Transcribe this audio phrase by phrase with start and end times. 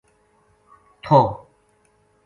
[1.03, 1.19] تھو